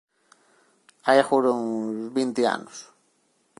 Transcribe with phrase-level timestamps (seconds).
[1.05, 1.99] Hai agora uns...
[2.17, 2.77] vinte anos.